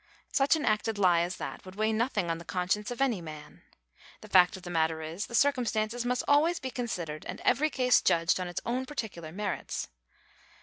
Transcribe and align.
Such 0.31 0.55
an 0.55 0.65
acted 0.65 0.97
lie 0.97 1.21
as 1.21 1.35
that 1.35 1.63
would 1.63 1.75
weigh 1.75 1.93
nothing 1.93 2.31
on 2.31 2.39
the 2.39 2.43
conscience 2.43 2.89
of 2.89 3.01
any 3.01 3.21
man. 3.21 3.61
The 4.21 4.27
fact 4.29 4.57
of 4.57 4.63
the 4.63 4.71
matter 4.71 5.03
is, 5.03 5.27
the 5.27 5.35
circumstances 5.35 6.05
must 6.07 6.23
always 6.27 6.59
be 6.59 6.71
considered 6.71 7.23
and 7.27 7.39
every 7.41 7.69
case 7.69 8.01
judged 8.01 8.39
on 8.39 8.47
its 8.47 8.61
own 8.65 8.87
particular 8.87 9.31
merits. 9.31 9.89